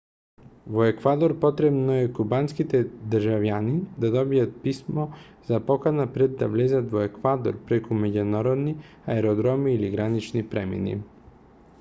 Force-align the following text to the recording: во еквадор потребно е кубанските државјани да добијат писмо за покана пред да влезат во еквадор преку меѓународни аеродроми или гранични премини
во 0.75 0.85
еквадор 0.91 1.33
потребно 1.41 1.97
е 2.03 2.07
кубанските 2.19 2.81
државјани 3.15 3.73
да 4.05 4.11
добијат 4.15 4.55
писмо 4.63 5.05
за 5.51 5.61
покана 5.69 6.07
пред 6.17 6.35
да 6.41 6.49
влезат 6.55 6.89
во 6.95 7.05
еквадор 7.11 7.61
преку 7.69 8.01
меѓународни 8.07 8.75
аеродроми 9.19 9.77
или 9.77 9.93
гранични 9.99 10.45
премини 10.57 10.97